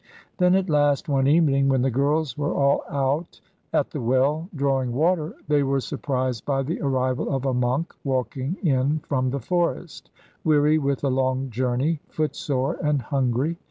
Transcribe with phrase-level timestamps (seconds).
[0.39, 3.39] Then at last one evening, when the girls were all out
[3.71, 8.57] at the well drawing water, they were surprised by the arrival of a monk walking
[8.63, 10.09] in from the forest,
[10.43, 13.57] weary with a long journey, footsore and hungry.